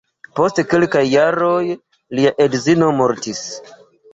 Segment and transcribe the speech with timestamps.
[0.37, 1.61] Post kelkaj jaroj
[2.21, 3.45] lia edzino mortis.